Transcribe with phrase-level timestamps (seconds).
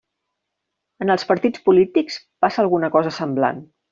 [1.05, 3.63] En els partits polítics passa alguna cosa semblant.